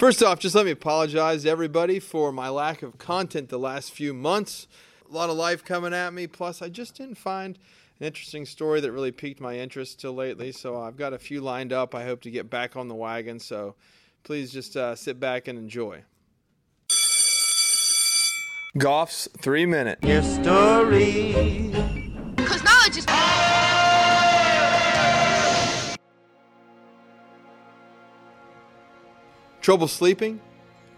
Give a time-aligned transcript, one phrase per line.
[0.00, 3.92] First off, just let me apologize to everybody for my lack of content the last
[3.92, 4.66] few months.
[5.06, 7.58] A lot of life coming at me, plus, I just didn't find
[7.98, 10.52] an interesting story that really piqued my interest till lately.
[10.52, 11.94] So I've got a few lined up.
[11.94, 13.38] I hope to get back on the wagon.
[13.38, 13.74] So
[14.22, 16.02] please just uh, sit back and enjoy.
[18.78, 19.98] Goff's three minute.
[20.02, 21.74] Your story.
[22.36, 23.04] Because knowledge is.
[29.70, 30.40] Trouble sleeping?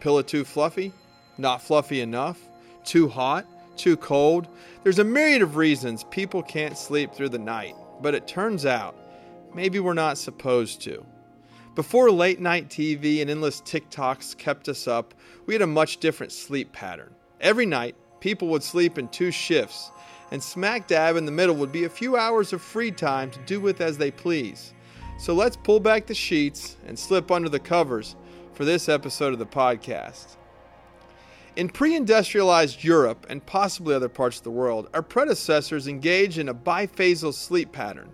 [0.00, 0.94] Pillow too fluffy?
[1.36, 2.38] Not fluffy enough?
[2.84, 3.44] Too hot?
[3.76, 4.48] Too cold?
[4.82, 8.96] There's a myriad of reasons people can't sleep through the night, but it turns out
[9.54, 11.04] maybe we're not supposed to.
[11.74, 15.12] Before late night TV and endless TikToks kept us up,
[15.44, 17.14] we had a much different sleep pattern.
[17.42, 19.90] Every night, people would sleep in two shifts,
[20.30, 23.38] and smack dab in the middle would be a few hours of free time to
[23.40, 24.72] do with as they please.
[25.18, 28.16] So let's pull back the sheets and slip under the covers
[28.54, 30.36] for this episode of the podcast.
[31.54, 36.48] In pre industrialized Europe and possibly other parts of the world, our predecessors engaged in
[36.48, 38.10] a biphasal sleep pattern.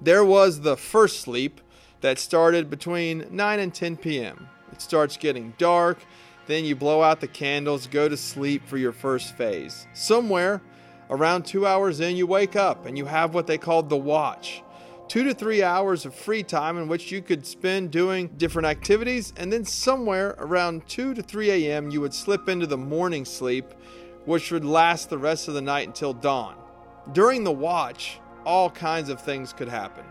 [0.00, 1.60] There was the first sleep
[2.00, 4.48] that started between 9 and 10 p.m.
[4.72, 5.98] It starts getting dark,
[6.46, 9.86] then you blow out the candles, go to sleep for your first phase.
[9.94, 10.62] Somewhere
[11.10, 14.62] around two hours in, you wake up and you have what they called the watch
[15.08, 19.32] two to three hours of free time in which you could spend doing different activities,
[19.36, 23.72] and then somewhere around 2 to 3 a.m., you would slip into the morning sleep,
[24.24, 26.56] which would last the rest of the night until dawn.
[27.12, 30.04] During the watch, all kinds of things could happen.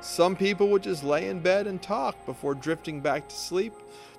[0.00, 3.72] Some people would just lay in bed and talk before drifting back to sleep.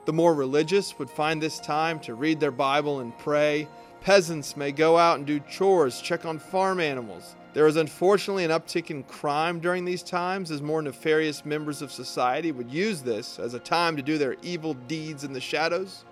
[0.06, 3.68] The more religious would find this time to read their Bible and pray.
[4.02, 7.36] Peasants may go out and do chores, check on farm animals.
[7.56, 11.90] There is unfortunately an uptick in crime during these times as more nefarious members of
[11.90, 16.04] society would use this as a time to do their evil deeds in the shadows.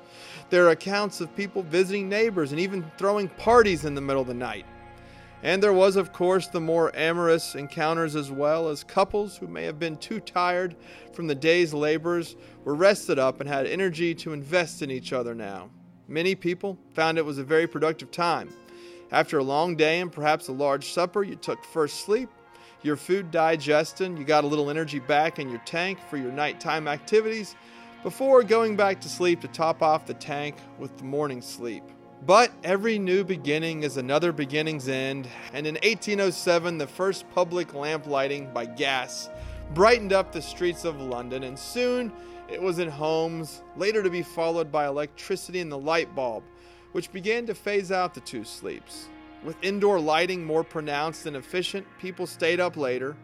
[0.49, 4.29] There are accounts of people visiting neighbors and even throwing parties in the middle of
[4.29, 4.65] the night.
[5.41, 9.65] And there was, of course, the more amorous encounters as well, as couples who may
[9.65, 10.77] have been too tired
[11.11, 15.35] from the day's labors were rested up and had energy to invest in each other
[15.35, 15.69] now.
[16.07, 18.49] Many people found it was a very productive time.
[19.13, 22.29] After a long day and perhaps a large supper, you took first sleep.
[22.81, 26.87] Your food digested, you got a little energy back in your tank for your nighttime
[26.87, 27.55] activities
[28.01, 31.83] before going back to sleep to top off the tank with the morning sleep.
[32.25, 38.07] But every new beginning is another beginning's end, and in 1807, the first public lamp
[38.07, 39.29] lighting by gas
[39.75, 42.11] brightened up the streets of London, and soon
[42.49, 46.43] it was in homes, later to be followed by electricity and the light bulb,
[46.93, 49.09] which began to phase out the two sleeps.
[49.43, 53.17] With indoor lighting more pronounced and efficient, people stayed up later,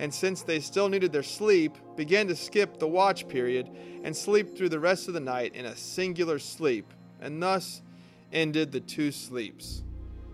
[0.00, 3.70] and since they still needed their sleep, began to skip the watch period
[4.02, 7.82] and sleep through the rest of the night in a singular sleep, and thus
[8.32, 9.84] ended the two sleeps.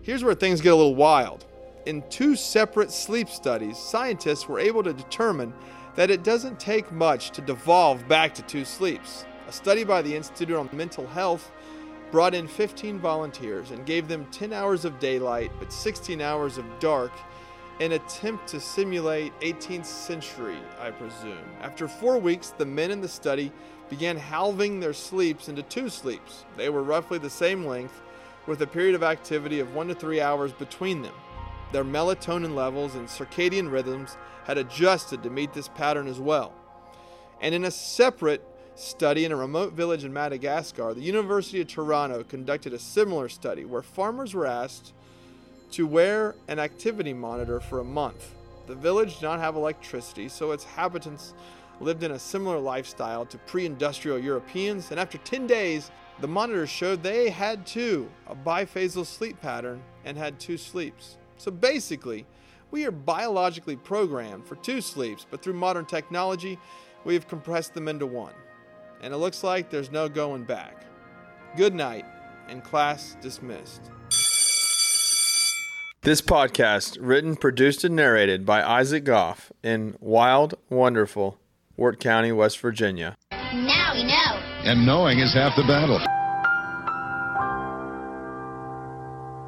[0.01, 1.45] Here's where things get a little wild.
[1.85, 5.53] In two separate sleep studies, scientists were able to determine
[5.95, 9.25] that it doesn't take much to devolve back to two sleeps.
[9.47, 11.51] A study by the Institute on Mental Health
[12.11, 16.65] brought in 15 volunteers and gave them 10 hours of daylight but 16 hours of
[16.79, 17.11] dark
[17.79, 21.43] in attempt to simulate 18th century, I presume.
[21.61, 23.51] After 4 weeks, the men in the study
[23.89, 26.45] began halving their sleeps into two sleeps.
[26.55, 28.01] They were roughly the same length
[28.47, 31.13] with a period of activity of 1 to 3 hours between them.
[31.71, 36.53] Their melatonin levels and circadian rhythms had adjusted to meet this pattern as well.
[37.41, 38.43] And in a separate
[38.77, 43.65] study in a remote village in Madagascar, the University of Toronto conducted a similar study
[43.65, 44.93] where farmers were asked
[45.71, 48.35] to wear an activity monitor for a month.
[48.67, 51.33] The village did not have electricity, so its inhabitants
[51.79, 55.89] lived in a similar lifestyle to pre industrial Europeans, and after 10 days,
[56.19, 61.17] the monitor showed they had too a biphasal sleep pattern and had two sleeps.
[61.37, 62.25] So basically,
[62.69, 66.59] we are biologically programmed for two sleeps, but through modern technology,
[67.05, 68.33] we have compressed them into one
[69.01, 70.85] and it looks like there's no going back.
[71.55, 72.05] Good night,
[72.47, 73.91] and class dismissed.
[76.01, 81.37] This podcast, written, produced, and narrated by Isaac Goff in Wild, Wonderful,
[81.75, 83.17] Wirt County, West Virginia.
[83.31, 84.39] Now we know.
[84.63, 85.99] And knowing is half the battle.